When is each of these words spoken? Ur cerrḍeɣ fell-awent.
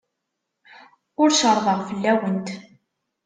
Ur 1.21 1.29
cerrḍeɣ 1.39 1.79
fell-awent. 1.89 2.47